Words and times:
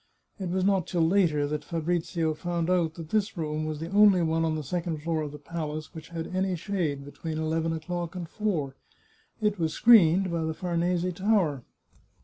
It 0.39 0.49
was 0.49 0.65
not 0.65 0.87
till 0.87 1.07
later 1.07 1.45
that 1.45 1.63
Fabrizio 1.63 2.33
found 2.33 2.71
out 2.71 2.95
that 2.95 3.09
this 3.09 3.37
room 3.37 3.65
was 3.65 3.79
the 3.79 3.91
only 3.91 4.23
one 4.23 4.43
on 4.43 4.55
the 4.55 4.63
second 4.63 5.03
floor 5.03 5.21
of 5.21 5.31
the 5.31 5.37
palace 5.37 5.93
which 5.93 6.09
had 6.09 6.35
any 6.35 6.55
shade 6.55 7.05
between 7.05 7.37
eleven 7.37 7.71
o'clock 7.71 8.15
and 8.15 8.27
four; 8.27 8.73
it 9.41 9.59
was 9.59 9.73
screened 9.73 10.31
by 10.31 10.41
the 10.41 10.55
Farnese 10.55 11.05
Tower. 11.13 11.63